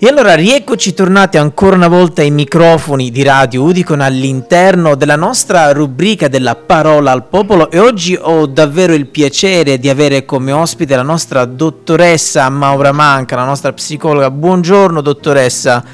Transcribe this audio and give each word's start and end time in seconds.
E 0.00 0.06
allora 0.06 0.36
rieccoci 0.36 0.94
tornati 0.94 1.38
ancora 1.38 1.74
una 1.74 1.88
volta 1.88 2.22
ai 2.22 2.30
microfoni 2.30 3.10
di 3.10 3.24
Radio 3.24 3.64
Udicon 3.64 4.00
all'interno 4.00 4.94
della 4.94 5.16
nostra 5.16 5.72
rubrica 5.72 6.28
della 6.28 6.54
parola 6.54 7.10
al 7.10 7.24
popolo 7.24 7.68
e 7.68 7.80
oggi 7.80 8.16
ho 8.16 8.46
davvero 8.46 8.94
il 8.94 9.06
piacere 9.06 9.76
di 9.76 9.88
avere 9.88 10.24
come 10.24 10.52
ospite 10.52 10.94
la 10.94 11.02
nostra 11.02 11.44
dottoressa 11.46 12.48
Maura 12.48 12.92
Manca, 12.92 13.34
la 13.34 13.44
nostra 13.44 13.72
psicologa. 13.72 14.30
Buongiorno 14.30 15.00
dottoressa. 15.00 15.84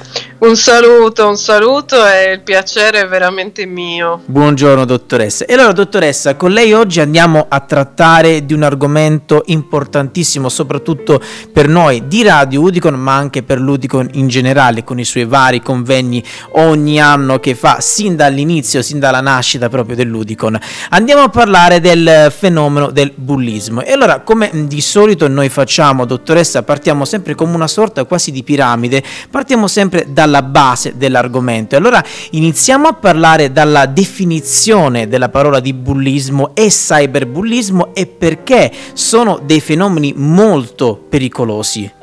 Un 0.45 0.57
saluto, 0.57 1.27
un 1.27 1.39
saluto 1.39 2.07
e 2.07 2.33
il 2.33 2.41
piacere 2.43 3.01
è 3.01 3.09
veramente 3.09 3.65
mio. 3.65 4.21
Buongiorno 4.27 4.85
dottoressa. 4.85 5.47
E 5.47 5.55
allora 5.55 5.73
dottoressa, 5.73 6.37
con 6.37 6.51
lei 6.51 6.75
oggi 6.75 7.01
andiamo 7.01 7.47
a 7.49 7.61
trattare 7.61 8.45
di 8.45 8.53
un 8.53 8.63
argomento 8.63 9.45
importantissimo, 9.47 10.51
soprattutto 10.51 11.19
per 11.51 11.67
noi 11.67 12.09
di 12.09 12.23
Radio 12.23 12.61
Udicon, 12.61 12.93
ma 12.93 13.15
anche 13.15 13.43
per 13.43 13.59
l'Udicon 13.59 14.07
in 14.13 14.29
generale, 14.29 14.85
con 14.85 14.99
i 14.99 15.05
suoi 15.07 15.25
vari 15.25 15.63
convegni 15.63 16.23
ogni 16.57 17.01
anno 17.01 17.41
che 17.41 17.55
fa 17.55 17.81
sin 17.81 18.15
dall'inizio, 18.15 18.83
sin 18.83 18.99
dalla 18.99 19.23
nascita 19.23 19.71
proprio 19.71 19.97
dell'Udicon. 19.97 20.61
Andiamo 20.91 21.23
a 21.23 21.31
parlare 21.31 21.81
del 21.81 22.31
fenomeno 22.37 22.91
del 22.91 23.15
bullismo. 23.15 23.81
E 23.81 23.93
allora, 23.93 24.21
come 24.21 24.51
di 24.53 24.83
solito 24.83 25.27
noi 25.27 25.49
facciamo, 25.49 26.05
dottoressa, 26.05 26.63
partiamo 26.65 27.07
sempre 27.07 27.35
come 27.35 27.55
una 27.55 27.67
sorta 27.67 28.05
quasi 28.05 28.31
di 28.31 28.43
piramide, 28.43 29.03
partiamo 29.31 29.67
sempre 29.69 30.05
dalla 30.07 30.33
alla 30.35 30.43
base 30.43 30.95
dell'argomento. 30.97 31.77
Allora 31.77 32.03
iniziamo 32.31 32.89
a 32.89 32.95
parlare 32.95 33.53
dalla 33.53 33.87
definizione 33.87 35.07
della 35.07 35.29
parola 35.29 35.61
di 35.61 35.73
bullismo 35.73 36.51
e 36.55 36.67
cyberbullismo 36.69 37.95
e 37.95 38.07
perché 38.07 38.73
sono 38.93 39.41
dei 39.43 39.61
fenomeni 39.61 40.13
molto 40.17 40.97
pericolosi. 41.09 42.03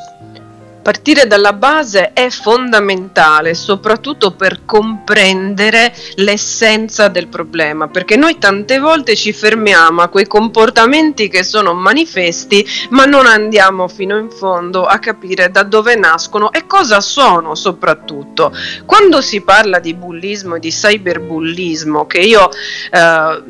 Partire 0.81 1.27
dalla 1.27 1.53
base 1.53 2.11
è 2.13 2.29
fondamentale, 2.29 3.53
soprattutto 3.53 4.31
per 4.31 4.65
comprendere 4.65 5.93
l'essenza 6.15 7.07
del 7.07 7.27
problema, 7.27 7.87
perché 7.87 8.15
noi 8.15 8.39
tante 8.39 8.79
volte 8.79 9.15
ci 9.15 9.31
fermiamo 9.31 10.01
a 10.01 10.07
quei 10.07 10.25
comportamenti 10.25 11.29
che 11.29 11.43
sono 11.43 11.75
manifesti, 11.75 12.65
ma 12.89 13.05
non 13.05 13.27
andiamo 13.27 13.87
fino 13.87 14.17
in 14.17 14.31
fondo 14.31 14.85
a 14.85 14.97
capire 14.97 15.51
da 15.51 15.61
dove 15.61 15.95
nascono 15.95 16.51
e 16.51 16.65
cosa 16.65 16.99
sono 16.99 17.53
soprattutto. 17.53 18.51
Quando 18.85 19.21
si 19.21 19.41
parla 19.41 19.77
di 19.77 19.93
bullismo 19.93 20.55
e 20.55 20.59
di 20.59 20.71
cyberbullismo, 20.71 22.07
che 22.07 22.19
io 22.19 22.49
eh, 22.91 23.43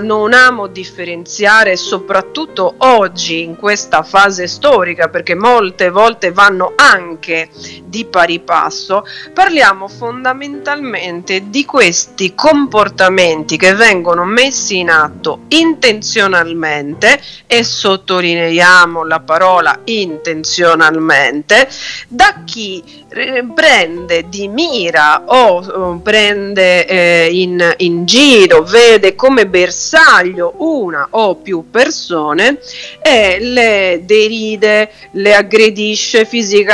non 0.00 0.32
amo 0.32 0.68
differenziare 0.68 1.76
soprattutto 1.76 2.76
oggi 2.78 3.42
in 3.42 3.56
questa 3.56 4.02
fase 4.02 4.46
storica, 4.46 5.08
perché 5.08 5.34
molte 5.34 5.90
volte 5.90 6.32
vanno 6.32 6.72
anche 6.80 7.48
di 7.84 8.04
pari 8.04 8.38
passo, 8.38 9.04
parliamo 9.32 9.88
fondamentalmente 9.88 11.50
di 11.50 11.64
questi 11.64 12.34
comportamenti 12.34 13.56
che 13.56 13.74
vengono 13.74 14.24
messi 14.24 14.78
in 14.78 14.90
atto 14.90 15.40
intenzionalmente 15.48 17.20
e 17.46 17.64
sottolineiamo 17.64 19.04
la 19.04 19.20
parola 19.20 19.80
intenzionalmente 19.84 21.68
da 22.08 22.42
chi 22.44 23.06
prende 23.54 24.28
di 24.28 24.48
mira 24.48 25.24
o 25.26 25.98
prende 26.02 26.86
eh, 26.86 27.28
in, 27.32 27.74
in, 27.78 28.04
giro, 28.04 28.62
vede 28.62 29.14
come 29.14 29.46
bersaglio 29.46 30.54
una 30.58 31.08
o 31.10 31.36
più 31.36 31.70
persone 31.70 32.58
e 33.02 33.38
le 33.40 34.02
deride, 34.04 34.90
le 35.12 35.34
aggredisce 35.34 36.24
fisicamente, 36.26 36.67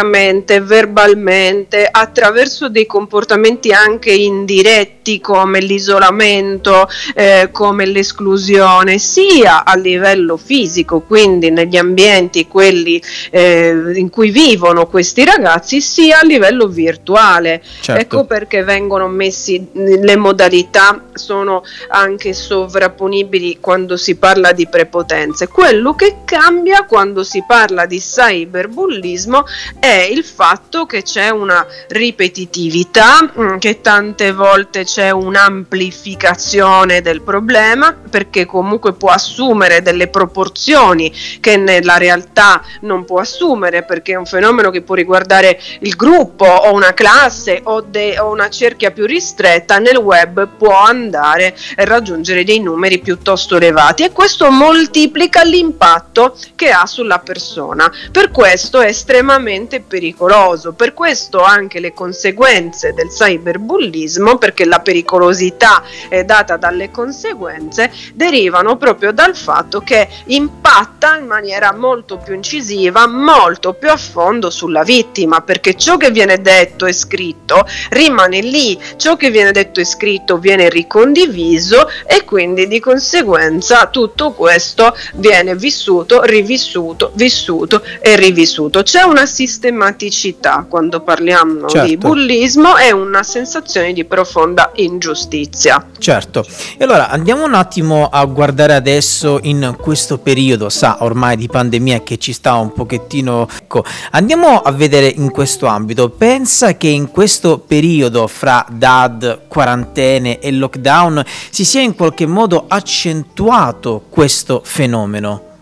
verbalmente, 0.61 1.87
attraverso 1.91 2.69
dei 2.69 2.87
comportamenti 2.87 3.73
anche 3.73 4.13
indiretti 4.13 4.94
come 5.21 5.61
l'isolamento, 5.61 6.89
eh, 7.15 7.49
come 7.53 7.87
l'esclusione, 7.87 8.99
sia 8.99 9.65
a 9.65 9.75
livello 9.77 10.37
fisico, 10.37 11.01
quindi 11.01 11.51
negli 11.51 11.77
ambienti 11.77 12.47
quelli 12.47 13.03
eh, 13.31 13.93
in 13.95 14.11
cui 14.11 14.31
vivono 14.31 14.87
questi 14.87 15.25
ragazzi, 15.25 15.81
sia 15.81 16.21
a 16.21 16.25
livello 16.25 16.67
virtuale. 16.67 17.63
Certo. 17.81 18.01
Ecco 18.01 18.25
perché 18.25 18.63
vengono 18.63 19.09
messi 19.09 19.67
le 19.73 20.17
modalità 20.17 21.05
sono 21.15 21.63
anche 21.89 22.33
sovrapponibili 22.33 23.59
quando 23.61 23.97
si 23.97 24.17
parla 24.17 24.53
di 24.53 24.67
prepotenze. 24.69 25.49
Quello 25.49 25.95
che 25.95 26.19
cambia 26.25 26.85
quando 26.85 27.23
si 27.25 27.45
parla 27.47 27.87
di 27.87 27.99
cyberbullismo 27.99 29.45
è 29.79 30.09
il 30.11 30.25
fatto 30.25 30.87
che 30.87 31.03
c'è 31.03 31.31
una 31.31 31.67
ripetitività, 31.89 33.33
che 33.59 33.81
tante 33.81 34.33
volte 34.33 34.85
c'è 34.95 35.11
un'amplificazione 35.11 37.01
del 37.01 37.21
problema 37.23 37.97
perché 38.09 38.47
comunque 38.47 38.93
può 38.93 39.09
assumere 39.09 39.83
delle 39.83 40.07
proporzioni 40.07 41.13
che 41.41 41.57
nella 41.57 41.97
realtà 41.97 42.63
non 42.83 43.05
può 43.05 43.19
assumere 43.19 43.83
perché 43.83 44.13
è 44.13 44.15
un 44.15 44.25
fenomeno 44.25 44.71
che 44.71 44.83
può 44.83 44.95
riguardare 44.95 45.61
il 45.81 45.97
gruppo 45.97 46.45
o 46.45 46.73
una 46.73 46.95
classe 46.95 47.61
o, 47.65 47.81
de- 47.81 48.21
o 48.21 48.31
una 48.31 48.49
cerchia 48.49 48.93
più 48.93 49.05
ristretta 49.05 49.81
nel 49.81 49.97
web 49.97 50.47
può 50.57 50.79
andare 50.79 51.57
a 51.75 51.83
raggiungere 51.83 52.45
dei 52.45 52.61
numeri 52.61 53.01
piuttosto 53.01 53.57
elevati 53.57 54.05
e 54.05 54.13
questo 54.13 54.49
moltiplica 54.53 55.43
l'impatto 55.43 56.37
che 56.55 56.71
ha 56.71 56.87
sulla 56.87 57.19
persona. 57.19 57.91
Per 58.13 58.31
questo 58.31 58.81
è 58.81 58.87
estremamente 58.87 59.81
pericoloso, 59.81 60.73
per 60.73 60.95
questo 60.95 61.43
anche 61.43 61.81
le 61.81 61.93
conseguenze 61.93 62.93
del 62.93 63.09
cyberbullismo, 63.09 64.39
perché 64.39 64.65
la 64.65 64.83
pericolosità 64.85 65.83
è 66.09 66.23
data 66.23 66.57
dalle 66.57 66.93
conseguenze, 66.93 67.91
derivano 68.15 68.77
proprio 68.77 69.13
dal 69.13 69.35
fatto 69.35 69.81
che 69.81 70.09
impatta 70.27 71.17
in 71.17 71.27
maniera 71.27 71.75
molto 71.75 72.19
più 72.19 72.35
incisiva, 72.35 73.09
molto 73.09 73.73
più 73.73 73.91
a 73.91 73.97
fondo 73.97 74.51
sulla 74.51 74.85
vittima, 74.85 75.41
perché 75.41 75.75
ciò 75.75 75.97
che 75.97 76.13
viene 76.13 76.41
detto 76.41 76.87
e 76.87 76.93
scritto 76.93 77.67
rimane 77.91 78.41
lì, 78.41 78.79
ciò 78.97 79.17
che 79.17 79.31
viene 79.31 79.51
detto 79.51 79.81
e 79.81 79.85
scritto 79.85 80.39
viene 80.39 80.69
ricondiviso 80.69 81.89
e 82.07 82.25
quindi 82.25 82.69
di 82.69 82.79
conseguenza 82.79 83.87
tutto 83.87 84.33
questo 84.33 84.95
viene 85.15 85.57
vissuto, 85.57 86.23
rivissuto, 86.23 87.11
vissuto 87.15 87.83
e 88.01 88.17
rivissuto. 88.17 88.83
C'è 88.83 89.03
una 89.03 89.27
sistematicità 89.27 90.67
quando 90.69 91.01
parliamo 91.01 91.69
certo. 91.69 91.87
di 91.87 91.97
bullismo 91.97 92.77
e 92.77 92.93
una 92.93 93.23
sensazione 93.23 93.93
di 93.93 94.05
profonda 94.05 94.73
ingiustizia. 94.77 95.87
Certo, 95.99 96.45
e 96.77 96.85
allora 96.85 97.09
andiamo 97.09 97.45
un 97.45 97.55
attimo 97.55 98.09
a 98.11 98.25
guardare 98.25 98.75
adesso 98.75 99.39
in 99.43 99.77
questo 99.81 100.19
periodo, 100.19 100.69
sa 100.69 100.99
ormai 101.01 101.37
di 101.37 101.47
pandemia 101.47 102.03
che 102.03 102.19
ci 102.19 102.33
sta 102.33 102.55
un 102.55 102.73
pochettino, 102.73 103.49
ecco, 103.63 103.85
andiamo 104.11 104.61
a 104.61 104.71
vedere 104.73 105.07
in 105.07 105.31
questo 105.31 105.67
ambito 105.67 106.11
pensa 106.11 106.77
che 106.77 106.89
in 106.89 107.11
questo 107.11 107.59
periodo 107.59 108.27
fra 108.27 108.65
DAD, 108.71 109.49
quarantene 109.49 110.39
e 110.39 110.53
lockdown 110.53 111.25
si 111.51 111.65
sia 111.65 111.81
in 111.81 111.95
qualche 111.95 112.27
modo 112.27 112.65
accentuato 112.69 114.05
questo 114.09 114.63
fenomeno? 114.65 115.53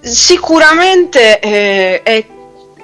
Sicuramente 0.00 1.40
eh, 1.40 2.02
è 2.02 2.26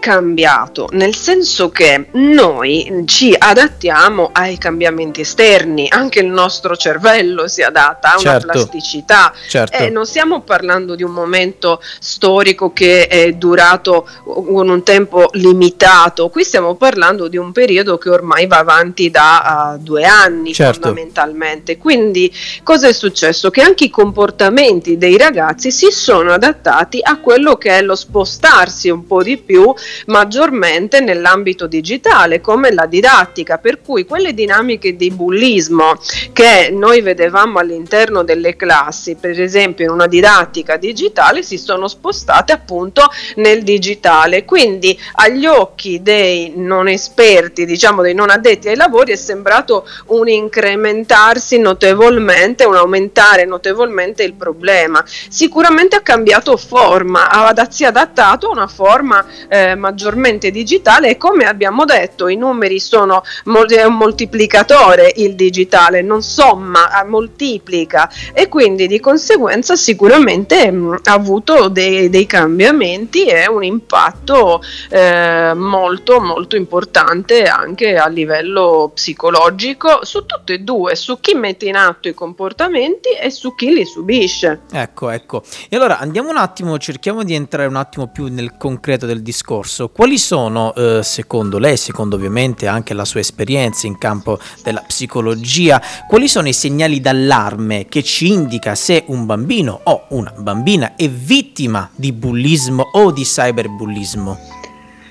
cambiato, 0.03 0.89
nel 0.95 1.15
senso 1.15 1.71
che 1.71 2.09
noi 2.15 3.05
ci 3.07 3.33
adattiamo 3.39 4.31
ai 4.33 4.59
cambiamenti 4.59 5.21
esterni, 5.21 5.87
anche 5.89 6.19
il 6.19 6.27
nostro 6.27 6.77
cervello 6.77 7.47
si 7.47 7.63
adatta 7.63 8.15
a 8.15 8.19
certo. 8.19 8.47
una 8.47 8.53
plasticità 8.53 9.33
certo. 9.49 9.77
e 9.77 9.91
non 9.91 10.05
stiamo 10.05 10.41
parlando 10.41 10.97
di 10.97 11.05
un 11.05 11.13
momento 11.13 11.81
storico 12.01 12.73
che 12.73 13.07
è 13.07 13.31
durato 13.35 14.09
con 14.25 14.69
un 14.69 14.83
tempo 14.83 15.29
limitato, 15.35 16.31
qui 16.31 16.43
stiamo 16.43 16.75
parlando 16.75 17.29
di 17.29 17.37
un 17.37 17.53
periodo 17.53 17.97
che 17.97 18.11
ormai 18.11 18.49
va 18.49 18.59
avanti 18.59 19.09
da 19.09 19.77
uh, 19.77 19.81
due 19.81 20.03
anni 20.03 20.53
certo. 20.53 20.89
fondamentalmente. 20.89 21.79
Quindi 21.79 22.35
cosa 22.65 22.89
è 22.89 22.93
successo? 22.93 23.51
Che 23.51 23.63
anche 23.63 23.85
i 23.85 23.91
comportamenti 23.91 24.99
dei 24.99 25.17
ragazzi 25.17 25.71
si 25.71 25.93
sono 25.93 26.33
adattati 26.33 26.99
a 27.01 27.21
quello 27.21 27.55
che 27.55 27.71
è 27.71 27.83
lo 27.83 27.95
spostarsi 27.95 28.91
un 28.91 29.07
po' 29.07 29.23
di 29.23 29.37
più 29.37 29.73
maggiormente 30.07 31.01
nell'ambito 31.01 31.67
digitale 31.67 32.41
come 32.41 32.73
la 32.73 32.87
didattica, 32.87 33.59
per 33.59 33.81
cui 33.81 34.05
quelle 34.05 34.35
dinamiche 34.35 34.97
di 34.97 35.11
bullismo 35.11 35.99
che 36.33 36.71
noi 36.73 37.01
vedevamo 37.01 37.59
all'interno 37.59 38.23
delle 38.23 38.57
classi, 38.57 39.17
per 39.17 39.41
esempio 39.41 39.85
in 39.85 39.91
una 39.91 40.07
didattica 40.07 40.77
digitale, 40.77 41.43
si 41.43 41.59
sono 41.59 41.89
spostate 41.89 42.53
appunto 42.53 43.11
nel 43.37 43.63
digitale. 43.63 44.45
Quindi 44.45 44.99
agli 45.15 45.47
occhi 45.47 46.03
dei 46.03 46.53
non 46.57 46.89
esperti, 46.89 47.65
diciamo 47.65 48.03
dei 48.03 48.15
non 48.15 48.31
addetti 48.31 48.69
ai 48.69 48.77
lavori, 48.77 49.13
è 49.13 49.17
sembrato 49.17 49.87
un 50.07 50.29
incrementarsi 50.29 51.59
notevolmente, 51.59 52.65
un 52.65 52.77
aumentare 52.77 53.45
notevolmente 53.45 54.23
il 54.23 54.35
problema. 54.35 55.05
Sicuramente 55.07 55.97
ha 55.97 56.01
cambiato 56.01 56.57
forma, 56.57 57.29
si 57.71 57.85
è 57.85 57.87
adattato 57.87 58.49
a 58.49 58.51
una 58.51 58.67
forma 58.67 59.25
eh, 59.49 59.75
maggiormente 59.83 60.53
digitale 60.53 61.11
e 61.11 61.17
come 61.17 61.45
abbiamo 61.45 61.85
detto 61.85 62.29
i 62.29 62.37
numeri 62.37 62.79
sono 62.79 63.23
un 63.45 63.97
moltiplicatore 63.97 65.13
il 65.17 65.35
digitale, 65.35 66.03
non 66.03 66.23
somma, 66.23 66.89
moltiplica 67.05 68.09
e 68.33 68.49
quindi 68.49 68.87
di 68.87 69.01
conseguenza 69.01 69.75
sicuramente 69.75 70.71
mh, 70.71 70.77
mm, 70.77 70.95
ha 71.03 71.13
avuto 71.13 71.69
dei, 71.69 72.09
dei, 72.09 72.27
cambiamenti 72.27 73.25
e 73.25 73.49
un 73.49 73.65
impatto 73.65 74.63
eh, 74.89 75.53
molto 75.55 76.21
molto 76.21 76.55
importante 76.55 77.43
anche 77.43 77.97
a 77.97 78.07
livello 78.07 78.93
psicologico 78.95 80.05
su 80.05 80.25
tutte 80.25 80.55
e 80.55 80.59
due, 80.61 80.95
su 80.95 81.19
chi 81.19 81.35
mette 81.35 81.67
in 81.67 81.77
atto 81.77 82.09
i 82.09 82.15
comportamenti 82.15 83.11
e 83.21 83.31
su 83.31 83.55
chi 83.57 83.73
li 83.73 83.85
subisce. 83.85 84.61
Ecco, 84.71 85.11
ecco. 85.11 85.43
E 85.69 85.77
allora 85.77 85.99
andiamo 85.99 86.31
un 86.31 86.37
attimo, 86.37 86.79
cerchiamo 86.79 87.25
di 87.25 87.35
entrare 87.35 87.69
un 87.69 87.77
attimo 87.77 88.07
più 88.07 88.27
nel 88.29 88.57
concreto 88.57 89.07
del 89.07 89.23
discorso. 89.23 89.72
Quali 89.93 90.19
sono, 90.19 90.75
eh, 90.75 91.03
secondo 91.03 91.59
lei, 91.59 91.77
secondo 91.77 92.17
ovviamente 92.17 92.67
anche 92.67 92.93
la 92.93 93.05
sua 93.05 93.21
esperienza 93.21 93.87
in 93.87 93.97
campo 93.97 94.39
della 94.63 94.83
psicologia, 94.87 95.81
quali 96.09 96.29
sono 96.29 96.49
i 96.49 96.53
segnali 96.53 97.01
d'allarme 97.01 97.87
che 97.87 98.03
ci 98.03 98.31
indica 98.31 98.75
se 98.75 99.05
un 99.07 99.25
bambino 99.25 99.81
o 99.85 100.07
una 100.11 100.33
bambina 100.37 100.95
è 100.97 101.09
vittima 101.09 101.89
di 101.95 102.13
bullismo 102.13 102.91
o 102.93 103.11
di 103.11 103.23
cyberbullismo? 103.23 104.39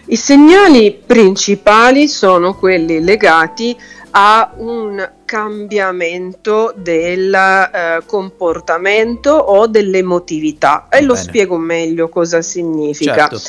I 0.06 0.16
segnali 0.16 1.02
principali 1.06 2.08
sono 2.08 2.56
quelli 2.56 3.02
legati 3.02 3.76
a 4.12 4.52
un 4.58 5.10
cambiamento 5.32 6.74
del 6.76 7.34
eh, 7.34 8.04
comportamento 8.06 9.32
o 9.32 9.66
dell'emotività 9.66 10.88
e 10.90 10.98
Bene. 10.98 11.06
lo 11.06 11.16
spiego 11.16 11.56
meglio 11.56 12.10
cosa 12.10 12.42
significa. 12.42 13.30
Certo. 13.30 13.40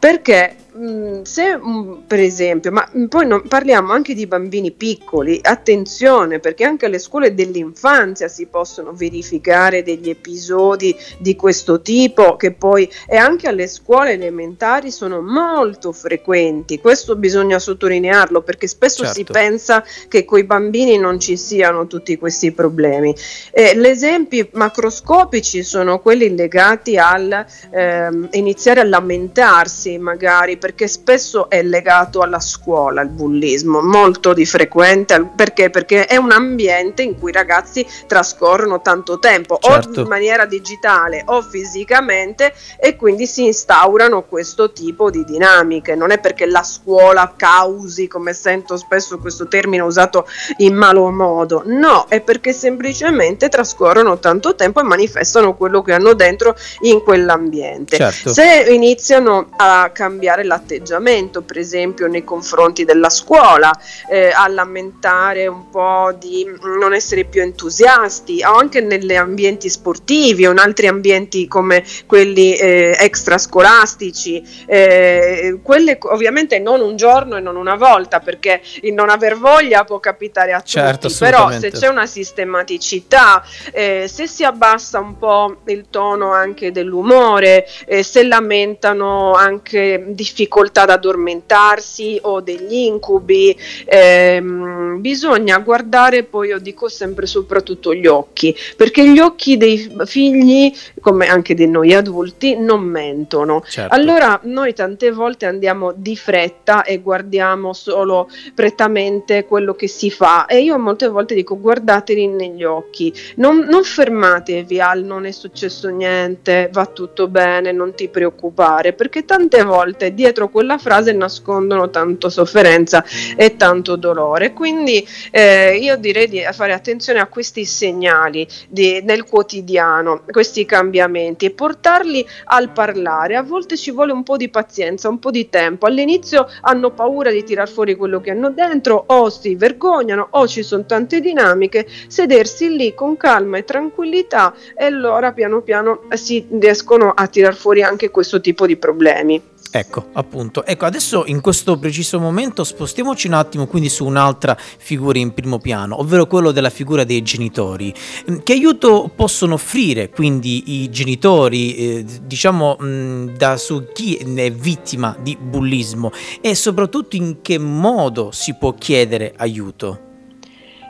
Perché 0.00 0.56
Mm, 0.78 1.22
se 1.22 1.56
mm, 1.56 1.92
per 2.06 2.20
esempio, 2.20 2.70
ma 2.70 2.88
mm, 2.96 3.06
poi 3.06 3.26
non, 3.26 3.42
parliamo 3.48 3.92
anche 3.92 4.14
di 4.14 4.28
bambini 4.28 4.70
piccoli, 4.70 5.40
attenzione 5.42 6.38
perché 6.38 6.62
anche 6.62 6.86
alle 6.86 7.00
scuole 7.00 7.34
dell'infanzia 7.34 8.28
si 8.28 8.46
possono 8.46 8.92
verificare 8.92 9.82
degli 9.82 10.08
episodi 10.08 10.94
di 11.18 11.34
questo 11.34 11.80
tipo 11.80 12.36
che 12.36 12.52
poi 12.52 12.88
e 13.08 13.16
anche 13.16 13.48
alle 13.48 13.66
scuole 13.66 14.12
elementari 14.12 14.92
sono 14.92 15.20
molto 15.20 15.90
frequenti, 15.90 16.78
questo 16.78 17.16
bisogna 17.16 17.58
sottolinearlo 17.58 18.42
perché 18.42 18.68
spesso 18.68 19.02
certo. 19.02 19.14
si 19.14 19.24
pensa 19.24 19.84
che 20.06 20.24
con 20.24 20.38
i 20.38 20.44
bambini 20.44 20.96
non 20.96 21.18
ci 21.18 21.36
siano 21.36 21.88
tutti 21.88 22.16
questi 22.16 22.52
problemi. 22.52 23.12
Eh, 23.50 23.76
gli 23.76 23.86
esempi 23.86 24.48
macroscopici 24.52 25.64
sono 25.64 25.98
quelli 25.98 26.36
legati 26.36 26.96
al 26.96 27.44
ehm, 27.70 28.28
iniziare 28.32 28.80
a 28.80 28.84
lamentarsi 28.84 29.98
magari 29.98 30.56
perché 30.68 30.86
spesso 30.86 31.48
è 31.48 31.62
legato 31.62 32.20
alla 32.20 32.40
scuola 32.40 33.00
il 33.00 33.08
bullismo, 33.08 33.80
molto 33.80 34.34
di 34.34 34.44
frequente, 34.44 35.30
perché? 35.34 35.70
Perché 35.70 36.04
è 36.04 36.16
un 36.16 36.30
ambiente 36.30 37.00
in 37.00 37.18
cui 37.18 37.30
i 37.30 37.32
ragazzi 37.32 37.86
trascorrono 38.06 38.82
tanto 38.82 39.18
tempo, 39.18 39.56
certo. 39.58 40.00
o 40.00 40.02
in 40.02 40.08
maniera 40.08 40.44
digitale 40.44 41.22
o 41.24 41.40
fisicamente, 41.40 42.52
e 42.78 42.96
quindi 42.96 43.26
si 43.26 43.46
instaurano 43.46 44.24
questo 44.24 44.70
tipo 44.70 45.08
di 45.08 45.24
dinamiche. 45.24 45.94
Non 45.94 46.10
è 46.10 46.18
perché 46.18 46.44
la 46.44 46.62
scuola 46.62 47.32
causi, 47.34 48.06
come 48.06 48.34
sento 48.34 48.76
spesso 48.76 49.16
questo 49.16 49.48
termine 49.48 49.82
usato 49.82 50.26
in 50.58 50.74
malo 50.74 51.10
modo, 51.10 51.62
no, 51.64 52.04
è 52.10 52.20
perché 52.20 52.52
semplicemente 52.52 53.48
trascorrono 53.48 54.18
tanto 54.18 54.54
tempo 54.54 54.80
e 54.80 54.82
manifestano 54.82 55.56
quello 55.56 55.80
che 55.80 55.94
hanno 55.94 56.12
dentro 56.12 56.54
in 56.80 57.02
quell'ambiente. 57.02 57.96
Certo. 57.96 58.28
Se 58.28 58.66
iniziano 58.68 59.48
a 59.56 59.88
cambiare 59.94 60.44
la 60.44 60.56
atteggiamento, 60.58 61.42
per 61.42 61.58
esempio 61.58 62.06
nei 62.06 62.24
confronti 62.24 62.84
della 62.84 63.10
scuola, 63.10 63.72
eh, 64.10 64.30
a 64.34 64.46
lamentare 64.48 65.46
un 65.46 65.70
po' 65.70 66.12
di 66.18 66.46
non 66.80 66.92
essere 66.94 67.24
più 67.24 67.40
entusiasti, 67.42 68.42
o 68.42 68.54
anche 68.54 68.80
negli 68.80 69.14
ambienti 69.14 69.68
sportivi 69.68 70.46
o 70.46 70.50
in 70.50 70.58
altri 70.58 70.86
ambienti 70.86 71.46
come 71.48 71.84
quelli 72.06 72.54
eh, 72.54 72.96
extrascolastici, 72.98 74.42
eh, 74.66 75.58
quelle 75.62 75.98
ovviamente 76.02 76.58
non 76.58 76.80
un 76.80 76.96
giorno 76.96 77.36
e 77.36 77.40
non 77.40 77.56
una 77.56 77.76
volta, 77.76 78.20
perché 78.20 78.60
il 78.82 78.92
non 78.92 79.08
aver 79.10 79.36
voglia 79.36 79.84
può 79.84 80.00
capitare 80.00 80.52
a 80.52 80.60
certo, 80.60 81.08
tutti, 81.08 81.20
però 81.20 81.50
se 81.50 81.70
c'è 81.70 81.88
una 81.88 82.06
sistematicità, 82.06 83.44
eh, 83.72 84.06
se 84.08 84.26
si 84.26 84.44
abbassa 84.44 84.98
un 84.98 85.16
po' 85.18 85.58
il 85.66 85.86
tono 85.90 86.32
anche 86.32 86.72
dell'umore, 86.72 87.66
eh, 87.86 88.02
se 88.02 88.24
lamentano 88.24 89.32
anche 89.32 90.04
difficoltà, 90.08 90.37
difficoltà 90.38 90.82
ad 90.82 90.90
addormentarsi 90.90 92.18
o 92.22 92.40
degli 92.40 92.74
incubi, 92.74 93.56
ehm, 93.84 95.00
bisogna 95.00 95.58
guardare 95.58 96.22
poi, 96.22 96.48
io 96.48 96.58
dico 96.58 96.88
sempre 96.88 97.26
soprattutto 97.26 97.92
gli 97.92 98.06
occhi, 98.06 98.54
perché 98.76 99.08
gli 99.10 99.18
occhi 99.18 99.56
dei 99.56 99.90
figli, 100.04 100.72
come 101.00 101.26
anche 101.26 101.54
di 101.54 101.66
noi 101.66 101.92
adulti, 101.92 102.56
non 102.56 102.82
mentono. 102.82 103.64
Certo. 103.68 103.92
Allora 103.92 104.38
noi 104.44 104.72
tante 104.74 105.10
volte 105.10 105.46
andiamo 105.46 105.92
di 105.94 106.16
fretta 106.16 106.84
e 106.84 106.98
guardiamo 106.98 107.72
solo 107.72 108.28
prettamente 108.54 109.44
quello 109.44 109.74
che 109.74 109.88
si 109.88 110.10
fa 110.10 110.46
e 110.46 110.60
io 110.62 110.78
molte 110.78 111.08
volte 111.08 111.34
dico 111.34 111.58
guardateli 111.58 112.28
negli 112.28 112.62
occhi, 112.62 113.12
non, 113.36 113.66
non 113.68 113.82
fermatevi 113.82 114.80
al 114.80 115.02
non 115.02 115.26
è 115.26 115.32
successo 115.32 115.88
niente, 115.88 116.70
va 116.72 116.86
tutto 116.86 117.26
bene, 117.26 117.72
non 117.72 117.94
ti 117.94 118.08
preoccupare, 118.08 118.92
perché 118.92 119.24
tante 119.24 119.62
volte 119.62 120.14
dietro 120.14 120.27
dietro 120.28 120.48
quella 120.48 120.78
frase 120.78 121.12
nascondono 121.12 121.88
tanto 121.90 122.28
sofferenza 122.28 123.04
e 123.36 123.56
tanto 123.56 123.96
dolore. 123.96 124.52
Quindi 124.52 125.06
eh, 125.30 125.76
io 125.76 125.96
direi 125.96 126.28
di 126.28 126.46
fare 126.52 126.72
attenzione 126.72 127.20
a 127.20 127.26
questi 127.26 127.64
segnali 127.64 128.46
di, 128.68 129.00
nel 129.02 129.24
quotidiano, 129.24 130.22
questi 130.30 130.64
cambiamenti 130.66 131.46
e 131.46 131.50
portarli 131.50 132.26
al 132.44 132.70
parlare. 132.70 133.36
A 133.36 133.42
volte 133.42 133.76
ci 133.76 133.90
vuole 133.90 134.12
un 134.12 134.22
po' 134.22 134.36
di 134.36 134.48
pazienza, 134.48 135.08
un 135.08 135.18
po' 135.18 135.30
di 135.30 135.48
tempo. 135.48 135.86
All'inizio 135.86 136.46
hanno 136.62 136.90
paura 136.90 137.30
di 137.30 137.42
tirar 137.42 137.68
fuori 137.68 137.96
quello 137.96 138.20
che 138.20 138.30
hanno 138.30 138.50
dentro, 138.50 139.04
o 139.06 139.30
si 139.30 139.54
vergognano, 139.54 140.28
o 140.30 140.46
ci 140.46 140.62
sono 140.62 140.84
tante 140.84 141.20
dinamiche. 141.20 141.86
Sedersi 142.08 142.76
lì 142.76 142.94
con 142.94 143.16
calma 143.16 143.56
e 143.56 143.64
tranquillità 143.64 144.54
e 144.76 144.84
allora 144.84 145.32
piano 145.32 145.62
piano 145.62 146.02
si 146.10 146.46
riescono 146.50 147.12
a 147.12 147.26
tirar 147.26 147.54
fuori 147.54 147.82
anche 147.82 148.10
questo 148.10 148.40
tipo 148.40 148.66
di 148.66 148.76
problemi. 148.76 149.56
Ecco, 149.70 150.06
appunto. 150.18 150.64
Ecco, 150.64 150.84
adesso 150.84 151.24
in 151.26 151.40
questo 151.40 151.78
preciso 151.78 152.18
momento 152.18 152.64
spostiamoci 152.64 153.28
un 153.28 153.34
attimo 153.34 153.66
quindi 153.66 153.88
su 153.88 154.04
un'altra 154.04 154.56
figura 154.58 155.18
in 155.18 155.32
primo 155.32 155.58
piano, 155.58 156.00
ovvero 156.00 156.26
quello 156.26 156.50
della 156.50 156.70
figura 156.70 157.04
dei 157.04 157.22
genitori. 157.22 157.94
Mm, 158.30 158.38
che 158.42 158.52
aiuto 158.52 159.10
possono 159.14 159.54
offrire 159.54 160.10
quindi 160.10 160.82
i 160.82 160.90
genitori, 160.90 161.74
eh, 161.74 162.04
diciamo, 162.22 162.76
mh, 162.78 162.86
mm, 162.86 163.28
da 163.36 163.56
su 163.56 163.86
chi 163.92 164.16
è 164.16 164.50
vittima 164.50 165.16
di 165.20 165.36
bullismo 165.40 166.10
e 166.40 166.54
soprattutto 166.54 167.16
in 167.16 167.40
che 167.40 167.58
modo 167.58 168.30
si 168.32 168.54
può 168.56 168.74
chiedere 168.74 169.34
aiuto? 169.36 170.07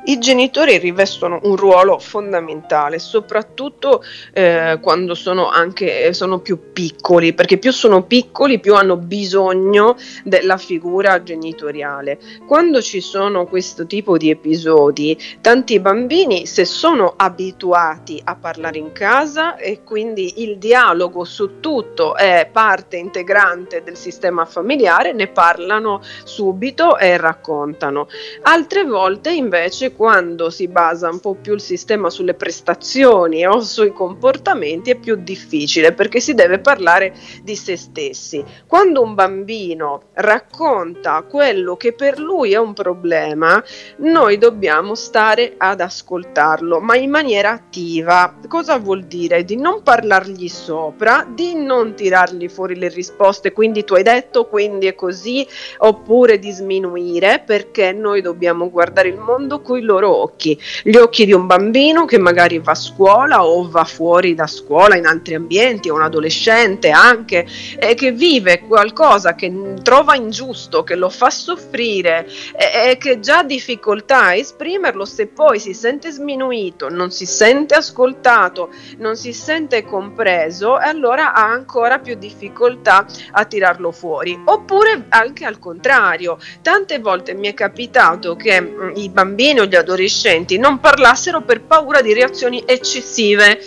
I 0.08 0.16
genitori 0.16 0.78
rivestono 0.78 1.38
un 1.42 1.54
ruolo 1.54 1.98
fondamentale, 1.98 2.98
soprattutto 2.98 4.02
eh, 4.32 4.78
quando 4.80 5.14
sono, 5.14 5.50
anche, 5.50 6.14
sono 6.14 6.38
più 6.38 6.72
piccoli, 6.72 7.34
perché 7.34 7.58
più 7.58 7.72
sono 7.72 8.04
piccoli 8.04 8.58
più 8.58 8.74
hanno 8.74 8.96
bisogno 8.96 9.98
della 10.24 10.56
figura 10.56 11.22
genitoriale. 11.22 12.18
Quando 12.46 12.80
ci 12.80 13.02
sono 13.02 13.44
questo 13.44 13.84
tipo 13.84 14.16
di 14.16 14.30
episodi, 14.30 15.14
tanti 15.42 15.78
bambini, 15.78 16.46
se 16.46 16.64
sono 16.64 17.12
abituati 17.14 18.18
a 18.24 18.34
parlare 18.34 18.78
in 18.78 18.92
casa 18.92 19.56
e 19.56 19.82
quindi 19.84 20.40
il 20.42 20.56
dialogo 20.56 21.24
su 21.24 21.60
tutto 21.60 22.16
è 22.16 22.48
parte 22.50 22.96
integrante 22.96 23.82
del 23.82 23.98
sistema 23.98 24.46
familiare, 24.46 25.12
ne 25.12 25.26
parlano 25.26 26.00
subito 26.24 26.96
e 26.96 27.18
raccontano. 27.18 28.08
Altre 28.44 28.84
volte 28.84 29.32
invece 29.32 29.96
quando 29.98 30.48
si 30.48 30.68
basa 30.68 31.08
un 31.08 31.18
po' 31.18 31.34
più 31.34 31.54
il 31.54 31.60
sistema 31.60 32.08
sulle 32.08 32.34
prestazioni 32.34 33.44
o 33.44 33.58
sui 33.58 33.92
comportamenti 33.92 34.92
è 34.92 34.94
più 34.94 35.16
difficile 35.16 35.92
perché 35.92 36.20
si 36.20 36.34
deve 36.34 36.60
parlare 36.60 37.16
di 37.42 37.56
se 37.56 37.76
stessi. 37.76 38.44
Quando 38.68 39.02
un 39.02 39.14
bambino 39.14 40.02
racconta 40.12 41.20
quello 41.22 41.76
che 41.76 41.94
per 41.94 42.20
lui 42.20 42.52
è 42.52 42.58
un 42.58 42.74
problema, 42.74 43.60
noi 43.96 44.38
dobbiamo 44.38 44.94
stare 44.94 45.54
ad 45.56 45.80
ascoltarlo, 45.80 46.78
ma 46.78 46.94
in 46.94 47.10
maniera 47.10 47.50
attiva. 47.50 48.36
Cosa 48.46 48.78
vuol 48.78 49.02
dire? 49.02 49.42
Di 49.42 49.56
non 49.56 49.82
parlargli 49.82 50.46
sopra, 50.46 51.26
di 51.28 51.56
non 51.56 51.94
tirargli 51.94 52.48
fuori 52.48 52.76
le 52.76 52.88
risposte, 52.88 53.50
quindi 53.50 53.82
tu 53.82 53.94
hai 53.94 54.04
detto, 54.04 54.46
quindi 54.46 54.86
è 54.86 54.94
così, 54.94 55.44
oppure 55.78 56.38
di 56.38 56.52
sminuire, 56.52 57.42
perché 57.44 57.90
noi 57.90 58.20
dobbiamo 58.20 58.70
guardare 58.70 59.08
il 59.08 59.18
mondo 59.18 59.60
con 59.60 59.86
loro 59.88 60.14
occhi, 60.14 60.60
gli 60.84 60.96
occhi 60.96 61.24
di 61.24 61.32
un 61.32 61.46
bambino 61.46 62.04
che 62.04 62.18
magari 62.18 62.58
va 62.58 62.72
a 62.72 62.74
scuola 62.74 63.44
o 63.44 63.68
va 63.68 63.84
fuori 63.84 64.34
da 64.34 64.46
scuola 64.46 64.96
in 64.96 65.06
altri 65.06 65.34
ambienti, 65.34 65.88
o 65.88 65.94
un 65.94 66.02
adolescente 66.02 66.90
anche, 66.90 67.46
e 67.78 67.94
che 67.94 68.12
vive 68.12 68.60
qualcosa 68.60 69.34
che 69.34 69.50
trova 69.82 70.14
ingiusto, 70.14 70.84
che 70.84 70.94
lo 70.94 71.08
fa 71.08 71.30
soffrire 71.30 72.26
e, 72.54 72.90
e 72.90 72.96
che 72.98 73.18
già 73.20 73.38
ha 73.38 73.44
difficoltà 73.44 74.26
a 74.26 74.34
esprimerlo, 74.34 75.04
se 75.04 75.26
poi 75.26 75.58
si 75.58 75.72
sente 75.72 76.10
sminuito, 76.10 76.88
non 76.90 77.10
si 77.10 77.24
sente 77.24 77.74
ascoltato, 77.74 78.70
non 78.98 79.16
si 79.16 79.32
sente 79.32 79.84
compreso, 79.84 80.76
allora 80.76 81.32
ha 81.32 81.46
ancora 81.46 81.98
più 81.98 82.14
difficoltà 82.14 83.06
a 83.32 83.44
tirarlo 83.44 83.92
fuori. 83.92 84.38
Oppure 84.44 85.06
anche 85.08 85.44
al 85.44 85.58
contrario, 85.58 86.38
tante 86.62 86.98
volte 86.98 87.34
mi 87.34 87.48
è 87.48 87.54
capitato 87.54 88.36
che 88.36 88.60
mm, 88.60 88.90
i 88.96 89.08
bambini 89.08 89.60
o 89.60 89.64
gli 89.64 89.76
adolescenti 89.78 90.58
non 90.58 90.80
parlassero 90.80 91.40
per 91.42 91.62
paura 91.62 92.02
di 92.02 92.12
reazioni 92.12 92.62
eccessive, 92.66 93.58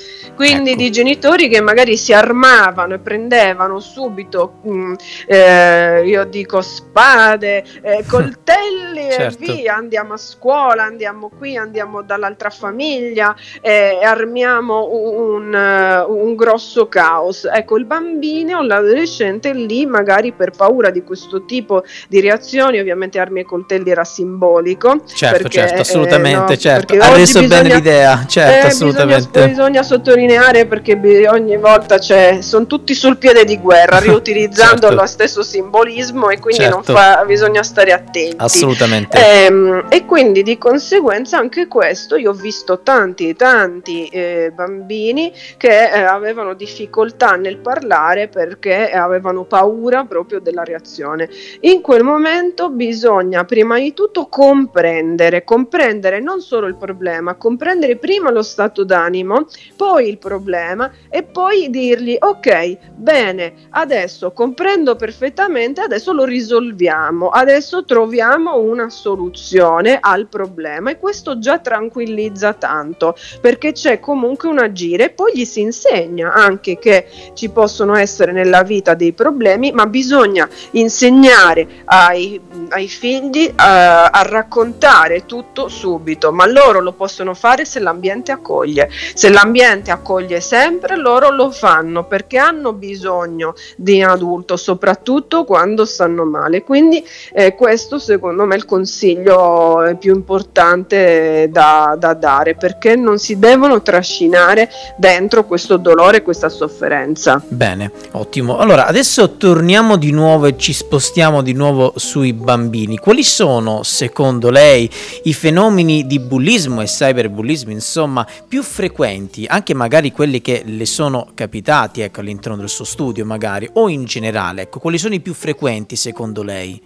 quindi 0.42 0.72
ecco. 0.72 0.82
di 0.82 0.92
genitori 0.92 1.48
che 1.48 1.62
magari 1.62 1.96
si 1.98 2.14
armavano 2.14 2.96
e 2.96 2.98
prendevano 2.98 3.80
subito, 3.80 4.54
mh, 4.64 4.72
mm, 4.72 4.94
eh, 5.28 6.04
io 6.08 6.24
dico 6.26 6.62
spade, 6.62 7.64
eh, 7.84 8.04
coltelli 8.10 9.12
certo. 9.12 9.44
e 9.44 9.54
via, 9.54 9.76
andiamo 9.76 10.14
a 10.14 10.18
scuola, 10.18 10.84
andiamo 10.84 11.30
qui, 11.38 11.58
andiamo 11.58 12.02
dall'altra 12.02 12.50
famiglia 12.50 13.36
e 13.62 14.00
eh, 14.02 14.04
armiamo 14.04 14.90
un, 14.92 16.06
un 16.08 16.36
grosso 16.36 16.88
caos. 16.88 17.48
Ecco, 17.52 17.78
il 17.78 17.86
bambino 17.86 18.58
o 18.58 18.64
l'adolescente 18.64 19.54
lì 19.54 19.86
magari 19.86 20.32
per 20.32 20.52
paura 20.58 20.90
di 20.90 21.04
questo 21.04 21.46
tipo 21.46 21.84
di 22.08 22.20
reazioni, 22.20 22.80
ovviamente 22.80 23.20
armi 23.20 23.42
e 23.42 23.44
coltelli 23.44 23.92
era 23.92 24.04
simbolico. 24.04 25.04
Certo, 25.06 25.38
perché, 25.38 25.60
certo, 25.60 25.82
assolutamente, 25.82 26.54
eh, 26.54 26.56
no, 26.56 26.58
certo. 26.58 26.94
Ha 26.96 27.14
reso 27.14 27.42
bisogna, 27.42 27.62
bene 27.62 27.76
l'idea, 27.76 28.26
certo, 28.26 28.66
eh, 28.66 28.70
assolutamente. 28.70 29.30
Bisogna, 29.30 29.48
bisogna, 29.48 29.84
sottolineare 29.84 30.30
perché 30.68 31.00
ogni 31.28 31.58
volta 31.58 32.00
sono 32.00 32.66
tutti 32.66 32.94
sul 32.94 33.18
piede 33.18 33.44
di 33.44 33.58
guerra, 33.60 34.00
riutilizzando 34.00 34.88
certo. 34.88 35.02
lo 35.02 35.06
stesso 35.06 35.44
simbolismo 35.44 36.30
e 36.30 36.40
quindi 36.40 36.64
certo. 36.64 36.94
fa, 36.94 37.24
bisogna 37.26 37.64
stare 37.64 37.92
attenti. 37.92 38.36
Assolutamente. 38.38 39.18
Eh, 39.18 39.84
e 39.90 40.06
quindi 40.06 40.44
di 40.44 40.58
conseguenza 40.58 41.38
anche 41.38 41.68
questo, 41.68 42.16
io 42.16 42.32
ho 42.32 42.34
visto 42.34 42.82
tanti, 42.82 43.36
tanti 43.36 44.08
eh, 44.08 44.52
bambini 44.54 45.34
che 45.58 45.92
eh, 45.92 46.02
avevano 46.02 46.54
difficoltà 46.54 47.36
nel 47.36 47.58
parlare 47.58 48.28
perché 48.28 48.92
avevano 48.92 49.44
paura 49.44 50.06
proprio 50.06 50.40
della 50.40 50.64
reazione. 50.64 51.30
In 51.62 51.82
quel 51.82 52.04
momento 52.04 52.70
bisogna 52.70 53.44
prima 53.46 53.78
di 53.80 53.94
tutto 53.94 54.28
comprendere, 54.28 55.44
comprendere 55.44 56.20
non 56.20 56.42
solo 56.42 56.68
il 56.68 56.76
problema, 56.76 57.36
comprendere 57.36 57.98
prima 57.98 58.32
lo 58.32 58.42
stato 58.42 58.84
d'animo, 58.84 59.48
poi 59.76 60.08
il 60.08 60.18
problema 60.22 60.92
e 61.10 61.24
poi 61.24 61.70
dirgli 61.72 62.16
ok, 62.18 62.78
bene, 62.94 63.54
adesso 63.72 64.32
comprendo 64.32 64.96
perfettamente, 64.96 65.82
adesso 65.82 66.14
lo 66.14 66.24
risolviamo, 66.24 67.30
adesso 67.30 67.84
troviamo 67.84 68.60
una 68.60 68.90
soluzione 68.90 69.98
al 70.00 70.28
problema 70.28 70.92
e 70.92 71.00
questo 71.00 71.40
già 71.40 71.58
tranquillizza 71.58 72.54
tanto 72.54 73.16
perché 73.42 73.72
c'è 73.72 74.00
comunque 74.00 74.48
un 74.48 74.60
agire 74.60 75.06
e 75.06 75.10
poi 75.10 75.32
gli 75.34 75.46
si 75.46 75.62
insegna 75.62 76.32
anche 76.32 76.78
che 76.78 77.08
ci 77.34 77.50
possono 77.50 77.96
essere 77.96 78.32
nella 78.32 78.62
vita 78.62 78.94
dei 78.94 79.14
problemi, 79.14 79.72
ma 79.72 79.88
bisogna 79.88 80.48
insegnare 80.72 81.68
ai, 81.86 82.40
ai 82.70 82.88
figli 82.88 83.48
uh, 83.48 83.54
a 83.56 84.22
raccontare 84.24 85.26
tutto 85.26 85.68
subito, 85.68 86.32
ma 86.32 86.46
loro 86.46 86.80
lo 86.80 86.94
possono 86.94 87.34
fare 87.34 87.66
se 87.66 87.80
l'ambiente 87.80 88.32
accoglie. 88.32 88.90
Se 89.14 89.30
l'ambiente 89.30 89.90
accoglie 89.90 90.01
sempre, 90.40 90.98
loro 90.98 91.30
lo 91.30 91.52
fanno 91.52 92.06
perché 92.06 92.38
hanno 92.38 92.74
bisogno 92.74 93.54
di 93.78 94.02
un 94.02 94.10
adulto, 94.10 94.58
soprattutto 94.58 95.46
quando 95.46 95.86
stanno 95.86 96.26
male. 96.26 96.64
Quindi 96.64 97.04
eh, 97.34 97.56
questo 97.56 98.00
secondo 98.00 98.46
me 98.46 98.56
è 98.56 98.58
il 98.58 98.66
consiglio 98.66 99.96
più 100.00 100.14
importante 100.14 101.48
da, 101.52 101.96
da 101.98 102.14
dare, 102.14 102.56
perché 102.56 102.96
non 102.96 103.20
si 103.20 103.40
devono 103.40 103.82
trascinare 103.82 104.70
dentro 104.98 105.46
questo 105.46 105.78
dolore, 105.78 106.22
questa 106.22 106.50
sofferenza. 106.50 107.42
Bene, 107.48 107.92
ottimo. 108.12 108.58
Allora, 108.58 108.88
adesso 108.88 109.38
torniamo 109.38 109.98
di 109.98 110.12
nuovo 110.12 110.48
e 110.48 110.58
ci 110.58 110.74
spostiamo 110.74 111.42
di 111.42 111.54
nuovo 111.54 111.94
sui 111.96 112.34
bambini. 112.34 112.98
Quali 112.98 113.24
sono, 113.24 113.84
secondo 113.84 114.50
lei, 114.50 114.90
i 115.24 115.34
fenomeni 115.34 116.06
di 116.06 116.20
bullismo 116.20 116.82
e 116.82 116.86
cyberbullismo, 116.86 117.72
insomma, 117.72 118.28
più 118.48 118.62
frequenti, 118.62 119.46
anche 119.48 119.74
magari 119.74 119.90
quelli 120.14 120.40
che 120.40 120.64
le 120.66 120.86
sono 120.86 121.32
capitati 121.34 122.00
ecco, 122.00 122.22
all'interno 122.22 122.56
del 122.56 122.70
suo 122.70 122.86
studio, 122.86 123.26
magari, 123.26 123.70
o 123.74 123.90
in 123.90 124.06
generale? 124.06 124.62
Ecco, 124.62 124.80
quali 124.80 124.98
sono 124.98 125.16
i 125.16 125.20
più 125.20 125.34
frequenti 125.34 125.98
secondo 125.98 126.44
lei? 126.44 126.82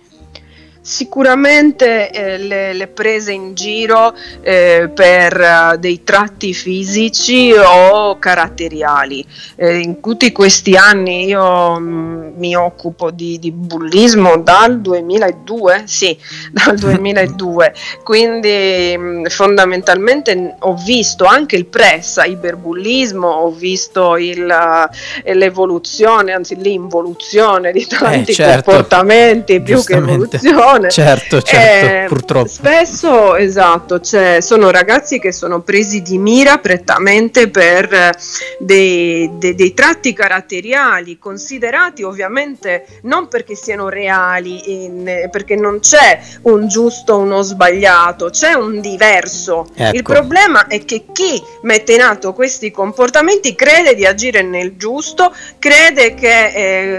Sicuramente 0.85 2.11
eh, 2.11 2.37
le, 2.37 2.71
le, 2.73 2.85
prese 2.85 3.31
in 3.31 3.55
giro 3.55 4.13
eh, 4.41 4.87
per 4.93 5.73
uh, 5.73 5.77
dei 5.77 6.03
tratti 6.03 6.53
fisici 6.53 7.51
o 7.51 8.19
caratteriali. 8.19 9.25
Eh, 9.55 9.79
in 9.79 9.99
tutti 9.99 10.31
questi 10.31 10.75
anni 10.75 11.25
io 11.25 11.79
mh, 11.79 11.81
mm, 11.81 12.37
mi 12.37 12.55
occupo 12.55 13.09
di, 13.09 13.39
di, 13.39 13.51
bullismo 13.51 14.37
dal 14.37 14.79
2002, 14.79 15.85
sì, 15.85 16.15
dal 16.51 16.77
2002, 16.77 17.73
quindi 18.03 18.95
mh, 18.95 19.01
mm, 19.01 19.25
fondamentalmente 19.25 20.55
ho 20.59 20.75
visto 20.75 21.25
anche 21.25 21.55
il 21.55 21.65
pre-cyberbullismo, 21.65 23.27
ho 23.27 23.49
visto 23.49 24.17
il, 24.17 24.45
uh, 24.45 25.33
l'evoluzione, 25.33 26.31
anzi 26.31 26.55
l'involuzione 26.57 27.71
di 27.71 27.87
tanti 27.87 28.29
eh, 28.29 28.35
certo, 28.35 28.69
comportamenti 28.69 29.59
più 29.61 29.83
che 29.83 29.95
evoluzione 29.95 30.73
persone. 30.75 30.89
Certo, 30.89 31.41
certo, 31.41 31.85
eh, 31.85 32.05
purtroppo. 32.07 32.47
Spesso, 32.47 33.35
esatto, 33.35 33.99
cioè, 33.99 34.39
sono 34.41 34.71
ragazzi 34.71 35.19
che 35.19 35.31
sono 35.31 35.61
presi 35.61 36.01
di 36.01 36.17
mira 36.17 36.57
prettamente 36.57 37.49
per 37.49 37.93
eh, 37.93 38.11
dei, 38.59 39.29
dei, 39.37 39.55
dei, 39.55 39.73
tratti 39.73 40.13
caratteriali, 40.13 41.17
considerati 41.17 42.03
ovviamente 42.03 42.85
non 43.03 43.27
perché 43.27 43.55
siano 43.55 43.89
reali, 43.89 44.83
in, 44.83 45.29
perché 45.31 45.55
non 45.55 45.79
c'è 45.79 46.19
un 46.43 46.67
giusto 46.67 47.17
uno 47.17 47.41
sbagliato, 47.41 48.29
c'è 48.29 48.53
un 48.53 48.81
diverso. 48.81 49.67
Ecco. 49.73 49.95
Il 49.95 50.03
problema 50.03 50.67
è 50.67 50.83
che 50.85 51.05
chi 51.11 51.41
mette 51.63 51.93
in 51.93 52.01
atto 52.01 52.33
questi 52.33 52.71
comportamenti 52.71 53.55
crede 53.55 53.95
di 53.95 54.05
agire 54.05 54.41
nel 54.41 54.75
giusto, 54.77 55.33
crede 55.59 56.13
che 56.13 56.47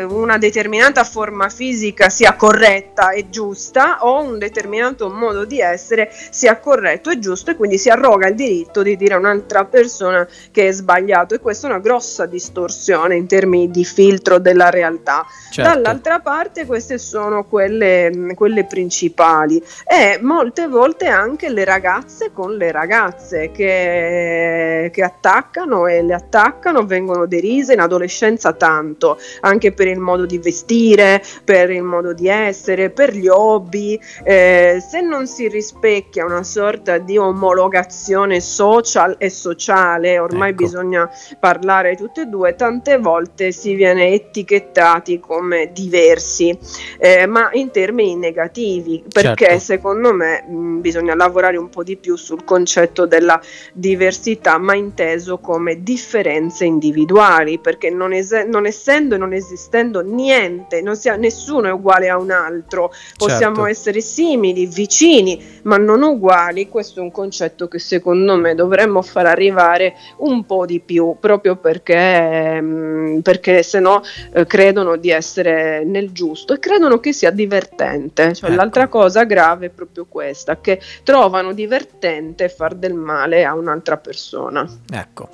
eh, 0.01 0.03
una 0.05 0.39
determinata 0.39 1.05
forma 1.05 1.49
fisica 1.49 2.09
sia 2.09 2.35
corretta 2.35 3.11
e 3.11 3.29
giusta 3.31 3.66
giusta 3.67 4.05
o 4.05 4.23
un 4.23 4.39
determinato 4.39 5.11
modo 5.11 5.45
di 5.45 5.61
essere 5.61 6.11
sia 6.31 6.59
corretto 6.59 7.11
e 7.11 7.19
giusto 7.19 7.51
e 7.51 7.57
quindi 7.57 7.79
si 7.79 7.89
arroga 7.89 8.29
il 8.29 8.35
diritto 8.35 8.83
di 8.83 8.97
dire 8.97 9.15
a 9.15 9.19
un'altra 9.19 9.65
persona 9.65 10.27
che 10.53 10.69
è 10.69 10.73
sbagliato 10.73 11.35
e 11.35 11.41
questa 11.41 11.67
è 11.67 11.71
una 11.71 11.81
grossa 11.81 12.27
distorsione 12.27 13.17
in 13.17 13.27
termini 13.27 13.71
di 13.71 13.85
filtro 13.85 14.39
della 14.39 14.71
realtà. 14.71 15.27
Certo. 15.51 15.71
Dall'altra 15.71 16.21
parte 16.21 16.67
queste 16.67 16.99
sono 16.99 17.45
quelle, 17.45 18.33
quelle 18.35 18.65
principali 18.65 19.63
e 19.85 20.19
molte 20.21 20.69
volte 20.69 21.07
anche 21.07 21.49
le 21.49 21.65
ragazze 21.65 22.31
con 22.33 22.57
le 22.57 22.71
ragazze 22.71 23.51
che, 23.51 24.91
che 24.93 25.03
attaccano 25.03 25.87
e 25.87 26.03
le 26.03 26.15
attaccano, 26.15 26.85
vengono 26.85 27.27
derise 27.27 27.73
in 27.73 27.81
adolescenza 27.81 28.53
tanto, 28.53 29.19
anche 29.41 29.73
per 29.73 29.89
il 29.89 29.99
modo 29.99 30.27
di 30.27 30.39
vestire, 30.39 31.23
per 31.45 31.71
il 31.71 31.83
modo 31.83 32.13
di 32.13 32.29
essere, 32.29 32.91
per 32.91 33.15
gli 33.15 33.29
occhi 33.29 33.56
hobby, 33.57 33.99
eh, 34.23 34.83
se 34.87 35.01
non 35.01 35.27
si 35.27 35.49
rispecchia 35.49 36.25
una 36.25 36.43
sorta 36.43 36.99
di 36.99 37.17
omologazione 37.17 38.41
social 38.41 39.17
e 39.19 39.31
sociale, 39.31 40.19
ormai 40.19 40.51
ecco. 40.51 40.63
bisogna 40.63 41.11
parlare 41.41 41.97
tutte 41.97 42.23
e 42.23 42.27
due, 42.27 42.55
tante 42.55 42.99
volte 42.99 43.53
si 43.53 43.75
viene 43.75 44.09
etichettati 44.09 45.19
come 45.21 45.71
diversi, 45.73 46.57
eh, 46.99 47.27
ma 47.27 47.51
in 47.53 47.71
termini 47.71 48.17
negativi, 48.17 49.03
perché 49.11 49.47
certo. 49.47 49.61
secondo 49.61 50.13
me 50.13 50.45
mh, 50.47 50.81
bisogna 50.81 51.15
lavorare 51.15 51.57
un 51.57 51.69
po' 51.69 51.83
di 51.83 51.97
più 51.97 52.17
sul 52.17 52.45
concetto 52.45 53.07
della 53.07 53.41
diversità, 53.73 54.59
ma 54.59 54.75
inteso 54.75 55.39
come 55.39 55.83
differenze 55.83 56.65
individuali, 56.65 57.59
perché 57.59 57.91
non, 57.91 58.13
es- 58.13 58.45
non 58.47 58.67
essendo 58.67 59.15
e 59.15 59.19
non 59.19 59.33
esistendo 59.33 60.01
niente, 60.03 60.83
non 60.83 60.97
sia, 60.97 61.17
nessuno 61.17 61.69
è 61.69 61.73
uguale 61.73 62.09
a 62.09 62.19
un 62.19 62.31
altro, 62.31 62.93
possiamo 63.17 63.46
possiamo 63.51 63.67
essere 63.67 64.01
simili, 64.01 64.67
vicini, 64.67 65.61
ma 65.63 65.77
non 65.77 66.03
uguali, 66.03 66.69
questo 66.69 67.01
è 67.01 67.03
un 67.03 67.11
concetto 67.11 67.69
che 67.69 67.79
secondo 67.79 68.37
me 68.37 68.55
dovremmo 68.55 69.03
far 69.03 69.27
arrivare 69.27 69.95
un 70.19 70.45
po' 70.45 70.67
di 70.67 70.81
più, 70.81 71.17
proprio 71.21 71.57
perché, 71.57 72.61
mm, 72.61 73.21
perché 73.21 73.63
se 73.63 73.81
no 73.81 74.03
eh, 74.33 74.47
credono 74.47 74.97
di 74.97 75.11
essere 75.11 75.85
nel 75.85 76.13
giusto 76.13 76.55
e 76.55 76.59
credono 76.59 76.99
che 76.99 77.13
sia 77.13 77.31
divertente. 77.31 78.35
Cioè, 78.35 78.51
ecco. 78.51 78.57
L'altra 78.57 78.89
cosa 78.89 79.25
grave 79.25 79.67
è 79.67 79.71
proprio 79.71 80.07
questa, 80.09 80.61
che 80.61 80.81
trovano 81.03 81.53
divertente 81.53 82.49
far 82.49 82.75
del 82.75 82.95
male 82.95 83.45
a 83.45 83.55
un'altra 83.55 83.97
persona. 83.97 84.67
Ecco. 84.91 85.29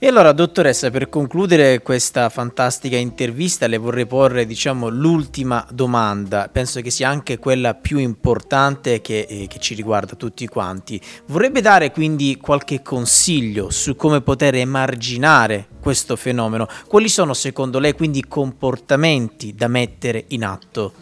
E 0.00 0.06
allora, 0.06 0.30
dottoressa, 0.30 0.90
per 0.90 1.08
concludere 1.08 1.82
questa 1.82 2.28
fantastica 2.28 2.96
intervista, 2.96 3.66
le 3.66 3.78
vorrei 3.78 4.06
porre, 4.06 4.46
diciamo, 4.46 4.88
l'ultima 4.88 5.66
domanda. 5.72 6.48
Penso 6.52 6.80
che 6.82 6.90
sia 6.90 7.08
anche 7.08 7.40
quella 7.40 7.74
più 7.74 7.98
importante 7.98 9.00
che, 9.00 9.26
eh, 9.28 9.46
che 9.48 9.58
ci 9.58 9.74
riguarda 9.74 10.14
tutti 10.14 10.46
quanti. 10.46 11.00
Vorrebbe 11.26 11.60
dare 11.60 11.90
quindi 11.90 12.38
qualche 12.40 12.80
consiglio 12.80 13.70
su 13.70 13.96
come 13.96 14.20
poter 14.20 14.54
emarginare 14.54 15.66
questo 15.80 16.14
fenomeno? 16.14 16.68
Quali 16.86 17.08
sono 17.08 17.34
secondo 17.34 17.80
lei 17.80 17.94
quindi 17.94 18.20
i 18.20 18.28
comportamenti 18.28 19.52
da 19.52 19.66
mettere 19.66 20.26
in 20.28 20.44
atto? 20.44 20.92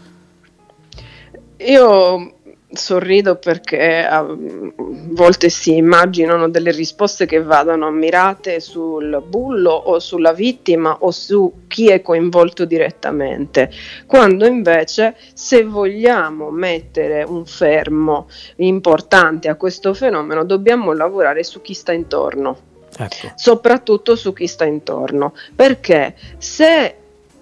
Io 1.59 2.37
sorrido 2.77 3.37
perché 3.37 4.05
a 4.05 4.27
volte 4.29 5.49
si 5.49 5.77
immaginano 5.77 6.49
delle 6.49 6.71
risposte 6.71 7.27
che 7.27 7.43
vadano 7.43 7.91
mirate 7.91 8.61
sul 8.61 9.23
bullo 9.27 9.71
o 9.71 9.99
sulla 9.99 10.33
vittima 10.33 10.99
o 11.01 11.11
su 11.11 11.63
chi 11.67 11.89
è 11.89 12.03
coinvolto 12.03 12.65
direttamente, 12.65 13.71
quando 14.07 14.47
invece 14.47 15.17
se 15.35 15.65
vogliamo 15.65 16.51
mettere 16.51 17.23
un 17.23 17.45
fermo 17.47 18.29
importante 18.57 19.49
a 19.49 19.57
questo 19.57 19.95
fenomeno 19.95 20.45
dobbiamo 20.45 20.93
lavorare 20.93 21.43
su 21.43 21.61
chi 21.61 21.75
sta 21.75 21.93
intorno. 21.93 22.75
Ecco. 22.99 23.33
Soprattutto 23.35 24.17
su 24.17 24.33
chi 24.33 24.47
sta 24.47 24.65
intorno, 24.65 25.35
perché 25.55 26.15
se 26.39 26.95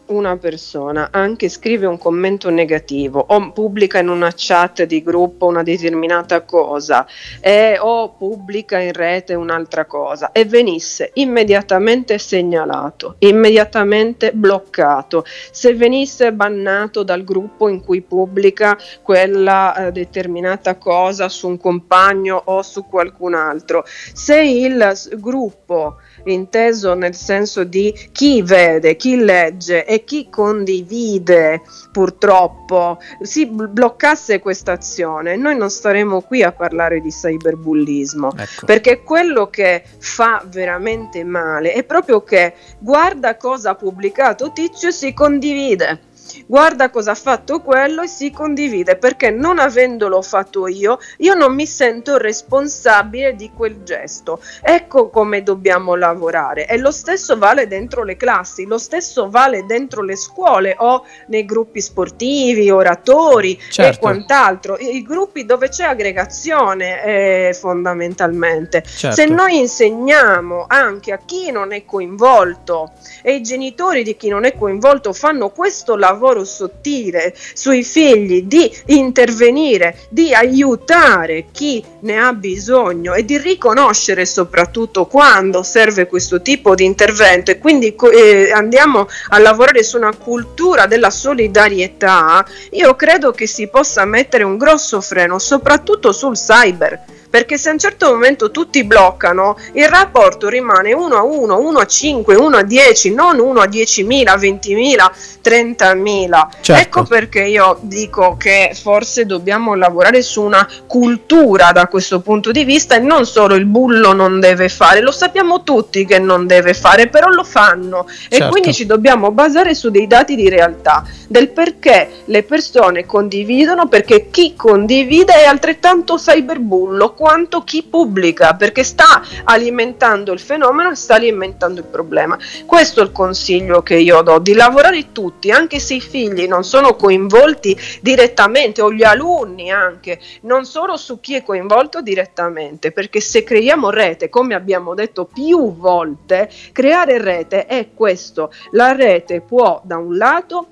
una 0.07 0.37
persona 0.37 1.09
anche 1.11 1.49
scrive 1.49 1.87
un 1.87 1.99
commento 1.99 2.51
negativo 2.51 3.25
o 3.27 3.53
pubblica 3.53 3.99
in 3.99 4.09
una 4.09 4.33
chat 4.35 4.83
di 4.85 5.03
gruppo 5.03 5.47
una 5.47 5.63
determinata 5.63 6.43
cosa 6.43 7.07
e, 7.41 7.79
o 7.81 8.15
pubblica 8.15 8.79
in 8.79 8.93
rete 8.93 9.35
un'altra 9.35 9.87
cosa 9.87 10.33
e 10.33 10.45
venisse 10.45 11.11
immediatamente 11.15 12.19
segnalato, 12.19 13.17
immediatamente 13.19 14.33
bloccato, 14.33 15.25
se 15.51 15.75
venisse 15.75 16.33
bannato 16.33 17.03
dal 17.03 17.25
gruppo 17.25 17.69
in 17.69 17.83
cui 17.83 18.03
pubblica 18.03 18.77
quella 19.03 19.87
eh, 19.87 19.93
determinata 19.93 20.77
cosa 20.77 21.29
su 21.29 21.49
un 21.49 21.59
compagno 21.59 22.41
o 22.47 22.63
su 22.63 22.87
qualcun 22.87 23.35
altro, 23.35 23.85
se 23.87 24.41
il 24.41 24.93
gruppo 25.19 25.97
inteso 26.33 26.95
nel 26.95 27.14
senso 27.14 27.64
di 27.64 27.93
chi 28.12 28.43
vede, 28.43 28.97
chi 28.97 29.16
legge 29.16 29.85
e 29.85 30.04
chi 30.04 30.28
condivide 30.31 31.62
purtroppo 31.93 32.99
si 33.23 33.47
bloccasse 33.47 34.40
questa 34.40 34.73
azione, 34.73 35.37
noi 35.37 35.57
non 35.57 35.71
staremo 35.71 36.21
qui 36.23 36.43
a 36.43 36.52
parlare 36.52 37.00
di 37.00 37.11
cyberbullismo, 37.11 38.33
ecco. 38.37 38.66
perché 38.66 39.02
quello 39.02 39.49
che 39.49 39.85
fa 39.99 40.43
veramente 40.47 41.25
male 41.25 41.73
è 41.73 41.85
proprio 41.85 42.23
che 42.23 42.54
guarda 42.78 43.37
cosa 43.37 43.71
ha 43.71 43.75
pubblicato 43.75 44.52
Tizio 44.52 44.88
e 44.88 44.93
si 44.93 45.12
condivide 45.12 46.12
guarda 46.47 46.91
cosa 46.91 47.12
ha 47.12 47.17
fatto 47.17 47.61
quello 47.61 48.03
e 48.03 48.09
si 48.09 48.31
condivide 48.31 48.97
perché 48.97 49.31
non 49.31 49.59
avendolo 49.59 50.23
fatto 50.23 50.67
io, 50.67 50.99
io 51.19 51.35
non 51.35 51.55
mi 51.55 51.67
sento 51.67 52.17
responsabile 52.17 53.35
di 53.35 53.50
quel 53.55 53.83
gesto. 53.83 54.41
Ecco 54.62 55.11
come 55.11 55.43
dobbiamo 55.43 55.95
lavorare 55.95 56.67
e 56.67 56.79
lo 56.79 56.91
stesso 56.91 57.38
vale 57.38 57.67
dentro 57.67 58.03
le 58.05 58.17
classi, 58.17 58.67
lo 58.67 58.79
stesso 58.79 59.29
vale 59.29 59.64
dentro 59.67 60.03
le 60.03 60.17
scuole 60.17 60.75
o 60.79 61.05
nei 61.29 61.45
gruppi 61.45 61.81
sportivi, 61.81 62.71
oratori 62.71 63.61
certo. 63.71 63.97
e 63.97 64.00
quant'altro, 64.00 64.76
i 64.79 65.03
gruppi 65.03 65.45
dove 65.45 65.69
c'è 65.69 65.85
aggregazione 65.85 67.05
eh, 67.05 67.55
fondamentalmente. 67.55 68.83
Certo. 68.83 69.17
Se 69.17 69.26
noi 69.26 69.59
insegniamo 69.59 70.64
anche 70.69 71.12
a 71.12 71.19
chi 71.25 71.50
non 71.50 71.73
è 71.73 71.85
coinvolto 71.85 72.93
e 73.23 73.35
i 73.35 73.43
genitori 73.43 74.03
di 74.03 74.17
chi 74.17 74.29
non 74.29 74.45
è 74.45 74.57
coinvolto 74.57 75.12
fanno 75.12 75.50
questo 75.50 75.97
lavoro, 75.97 76.23
lavoro 76.25 76.45
sottile 76.45 77.35
sui 77.52 77.85
figli 77.85 78.43
di 78.45 78.73
intervenire, 78.87 79.99
di 80.09 80.33
aiutare 80.33 81.47
chi 81.52 81.85
ne 82.00 82.19
ha 82.19 82.33
bisogno 82.33 83.12
e 83.12 83.25
di 83.27 83.37
riconoscere 83.37 84.25
soprattutto 84.25 85.05
quando 85.05 85.62
serve 85.62 86.07
questo 86.07 86.40
tipo 86.40 86.75
di 86.75 86.85
intervento. 86.85 87.51
E 87.51 87.59
quindi 87.59 87.94
eh, 88.12 88.51
andiamo 88.53 89.07
a 89.29 89.38
lavorare 89.38 89.83
su 89.83 89.99
una 89.99 90.14
cultura 90.16 90.87
della 90.87 91.11
solidarietà, 91.11 92.44
io 92.70 92.94
credo 92.96 93.33
che 93.33 93.46
si 93.46 93.68
possa 93.68 94.05
mettere 94.07 94.44
un 94.44 94.57
grosso 94.57 95.03
freno 95.03 95.38
soprattutto 95.38 96.12
sul 96.12 96.37
cyber 96.37 97.13
perché 97.35 97.59
se 97.59 97.68
a 97.68 97.73
un 97.73 97.81
certo 97.81 98.12
momento 98.12 98.53
tutti 98.53 98.85
bloccano, 98.85 99.59
il 99.73 99.88
rapporto 99.88 100.49
rimane 100.49 100.92
1 100.92 101.16
a 101.16 101.25
1, 101.25 101.59
1 101.59 101.79
a 101.81 101.85
5, 101.85 102.37
1 102.37 102.57
a 102.59 102.62
10, 102.62 103.12
non 103.12 103.40
1 103.40 103.61
a 103.61 103.64
10.000, 103.64 104.38
20.000, 104.38 105.11
30.000. 105.42 106.47
Certo. 106.61 106.73
Ecco 106.81 107.03
perché 107.03 107.42
io 107.42 107.79
dico 107.81 108.37
che 108.38 108.70
forse 108.81 109.27
dobbiamo 109.27 109.75
lavorare 109.75 110.23
su 110.23 110.42
una 110.42 110.64
cultura 110.87 111.73
da 111.73 111.88
questo 111.88 112.20
punto 112.20 112.53
di 112.53 112.62
vista 112.62 112.94
e 112.94 113.01
non 113.01 113.27
solo 113.27 113.57
il 113.57 113.64
bullo 113.64 114.12
non 114.12 114.38
deve 114.38 114.68
fare, 114.68 115.01
lo 115.01 115.11
sappiamo 115.11 115.64
tutti 115.64 116.07
che 116.07 116.20
non 116.20 116.47
deve 116.47 116.73
fare, 116.73 117.09
però 117.09 117.31
lo 117.31 117.42
fanno 117.42 118.07
certo. 118.29 118.44
e 118.44 118.49
quindi 118.49 118.73
ci 118.73 118.87
dobbiamo 118.87 119.33
basare 119.33 119.75
su 119.75 119.90
dei 119.90 120.07
dati 120.07 120.37
di 120.37 120.49
realtà, 120.49 121.05
del 121.27 121.49
perché 121.49 122.23
le 122.27 122.44
persone 122.44 123.05
condividono, 123.05 123.88
perché 123.88 124.29
chi 124.31 124.55
condivide 124.55 125.35
è 125.35 125.47
altrettanto 125.47 126.14
cyberbullo 126.14 127.12
quanto 127.25 127.65
chi 127.65 127.83
pubblica, 127.83 128.55
perché 128.55 128.85
sta 128.85 129.23
alimentando 129.45 130.31
il 130.31 130.39
fenomeno 130.39 130.95
sta 130.95 131.15
alimentando 131.15 131.81
il 131.81 131.87
problema. 131.87 132.37
Questo 132.67 133.01
è 133.01 133.03
il 133.03 133.13
consiglio 133.13 133.83
che 133.83 133.95
io 133.95 134.21
do, 134.21 134.39
di 134.39 134.53
lavorare 134.53 135.11
tutti, 135.11 135.51
anche 135.51 135.79
se 135.79 135.95
i 135.95 136.03
figli 136.03 136.47
non 136.47 136.65
sono 136.65 136.97
coinvolti 136.97 137.75
direttamente, 138.03 138.83
o 138.83 138.93
gli 138.93 139.05
alunni 139.05 139.71
anche, 139.71 140.21
non 140.43 140.67
solo 140.67 140.99
su 140.99 141.19
chi 141.19 141.35
è 141.35 141.43
coinvolto 141.43 142.03
direttamente, 142.03 142.93
perché 142.93 143.23
se 143.23 143.43
creiamo 143.43 143.89
rete, 143.89 144.29
come 144.29 144.55
abbiamo 144.55 144.93
detto 144.93 145.25
più 145.25 145.75
volte, 145.77 146.51
creare 146.73 147.17
rete 147.17 147.65
è 147.65 147.89
questo, 147.95 148.53
la 148.73 148.93
rete 148.93 149.41
può 149.41 149.81
da 149.83 149.97
un 149.97 150.19
lato 150.19 150.69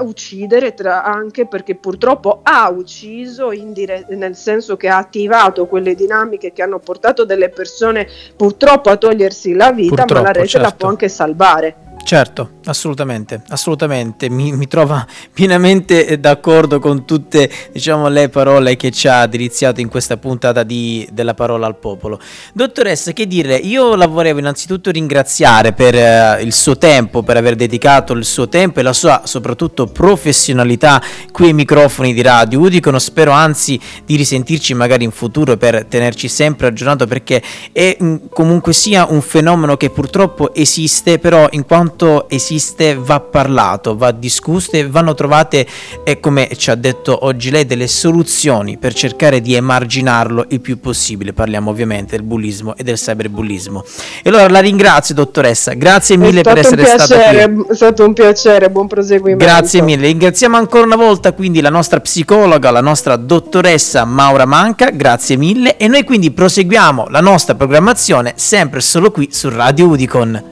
uccidere 0.00 0.74
tra, 0.74 1.04
anche 1.04 1.46
perché 1.46 1.74
purtroppo 1.74 2.40
ha 2.42 2.70
ucciso 2.70 3.52
indire- 3.52 4.06
nel 4.10 4.36
senso 4.36 4.76
che 4.76 4.88
ha 4.88 4.96
attivato 4.96 5.66
quelle 5.66 5.94
dinamiche 5.94 6.52
che 6.52 6.62
hanno 6.62 6.78
portato 6.78 7.24
delle 7.24 7.50
persone 7.50 8.08
purtroppo 8.36 8.90
a 8.90 8.96
togliersi 8.96 9.52
la 9.52 9.72
vita 9.72 9.94
purtroppo, 9.94 10.14
ma 10.14 10.26
la 10.26 10.32
rete 10.32 10.48
certo. 10.48 10.66
la 10.66 10.74
può 10.74 10.88
anche 10.88 11.08
salvare 11.08 11.81
Certo, 12.04 12.58
assolutamente, 12.64 13.42
assolutamente, 13.48 14.28
mi, 14.28 14.52
mi 14.52 14.66
trova 14.66 15.06
pienamente 15.32 16.18
d'accordo 16.18 16.78
con 16.78 17.06
tutte 17.06 17.48
diciamo, 17.72 18.08
le 18.08 18.28
parole 18.28 18.76
che 18.76 18.90
ci 18.90 19.08
ha 19.08 19.26
deliziato 19.26 19.80
in 19.80 19.88
questa 19.88 20.16
puntata 20.16 20.62
di, 20.62 21.08
della 21.12 21.32
parola 21.32 21.66
al 21.66 21.78
popolo. 21.78 22.18
Dottoressa, 22.52 23.12
che 23.12 23.26
dire, 23.26 23.54
io 23.54 23.94
la 23.94 24.08
volevo 24.08 24.40
innanzitutto 24.40 24.90
ringraziare 24.90 25.72
per 25.72 25.94
uh, 25.94 26.42
il 26.42 26.52
suo 26.52 26.76
tempo, 26.76 27.22
per 27.22 27.36
aver 27.36 27.54
dedicato 27.54 28.12
il 28.12 28.24
suo 28.24 28.48
tempo 28.48 28.80
e 28.80 28.82
la 28.82 28.92
sua 28.92 29.22
soprattutto 29.24 29.86
professionalità 29.86 31.00
qui 31.30 31.46
ai 31.46 31.54
microfoni 31.54 32.12
di 32.12 32.20
Radio 32.20 32.60
Udicono, 32.60 32.98
spero 32.98 33.30
anzi 33.30 33.80
di 34.04 34.16
risentirci 34.16 34.74
magari 34.74 35.04
in 35.04 35.12
futuro 35.12 35.56
per 35.56 35.86
tenerci 35.86 36.28
sempre 36.28 36.66
aggiornato 36.66 37.06
perché 37.06 37.40
è 37.72 37.96
mm, 38.02 38.16
comunque 38.30 38.72
sia 38.72 39.06
un 39.08 39.22
fenomeno 39.22 39.76
che 39.76 39.88
purtroppo 39.88 40.52
esiste, 40.52 41.18
però 41.18 41.46
in 41.52 41.64
quanto 41.64 41.91
quanto 41.92 42.28
esiste 42.28 42.96
va 42.96 43.20
parlato, 43.20 43.96
va 43.96 44.10
discusso 44.12 44.72
e 44.72 44.88
vanno 44.88 45.14
trovate, 45.14 45.66
e 46.04 46.20
come 46.20 46.48
ci 46.56 46.70
ha 46.70 46.74
detto 46.74 47.24
oggi 47.24 47.50
lei, 47.50 47.66
delle 47.66 47.86
soluzioni 47.86 48.78
per 48.78 48.94
cercare 48.94 49.40
di 49.40 49.54
emarginarlo 49.54 50.46
il 50.48 50.60
più 50.60 50.80
possibile. 50.80 51.32
Parliamo 51.32 51.70
ovviamente 51.70 52.16
del 52.16 52.24
bullismo 52.24 52.74
e 52.76 52.82
del 52.82 52.96
cyberbullismo. 52.96 53.84
E 54.22 54.28
allora 54.30 54.48
la 54.48 54.60
ringrazio 54.60 55.14
dottoressa, 55.14 55.74
grazie 55.74 56.16
mille 56.16 56.40
per 56.40 56.58
essere 56.58 56.84
stata 56.84 57.18
qui. 57.28 57.66
È 57.68 57.74
stato 57.74 58.04
un 58.04 58.12
piacere, 58.14 58.70
buon 58.70 58.88
proseguimento. 58.88 59.44
Grazie 59.44 59.82
mille, 59.82 60.06
ringraziamo 60.06 60.56
ancora 60.56 60.84
una 60.84 60.96
volta 60.96 61.32
quindi 61.32 61.60
la 61.60 61.70
nostra 61.70 62.00
psicologa, 62.00 62.70
la 62.70 62.80
nostra 62.80 63.16
dottoressa 63.16 64.04
Maura 64.04 64.46
Manca, 64.46 64.90
grazie 64.90 65.36
mille 65.36 65.76
e 65.76 65.88
noi 65.88 66.04
quindi 66.04 66.30
proseguiamo 66.30 67.06
la 67.10 67.20
nostra 67.20 67.54
programmazione 67.54 68.32
sempre 68.36 68.80
solo 68.80 69.10
qui 69.10 69.28
su 69.30 69.48
Radio 69.50 69.86
Udicon. 69.86 70.51